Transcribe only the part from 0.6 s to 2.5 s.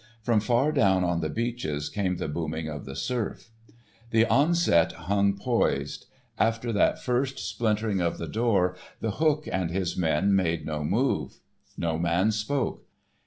down on the beaches came the